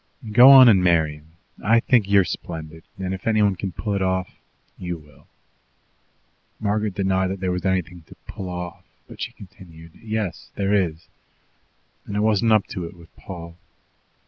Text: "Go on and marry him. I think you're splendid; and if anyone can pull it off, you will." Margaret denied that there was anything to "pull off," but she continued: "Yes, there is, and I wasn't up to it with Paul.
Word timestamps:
"Go 0.31 0.49
on 0.49 0.67
and 0.67 0.83
marry 0.83 1.17
him. 1.17 1.33
I 1.63 1.79
think 1.79 2.09
you're 2.09 2.23
splendid; 2.25 2.85
and 2.97 3.13
if 3.13 3.27
anyone 3.27 3.55
can 3.55 3.71
pull 3.71 3.93
it 3.93 4.01
off, 4.01 4.33
you 4.75 4.97
will." 4.97 5.27
Margaret 6.59 6.95
denied 6.95 7.27
that 7.27 7.39
there 7.39 7.51
was 7.51 7.65
anything 7.65 8.01
to 8.07 8.15
"pull 8.25 8.49
off," 8.49 8.83
but 9.07 9.21
she 9.21 9.31
continued: 9.33 9.91
"Yes, 10.01 10.49
there 10.55 10.73
is, 10.73 11.07
and 12.07 12.17
I 12.17 12.19
wasn't 12.19 12.51
up 12.51 12.65
to 12.69 12.83
it 12.85 12.95
with 12.95 13.15
Paul. 13.15 13.57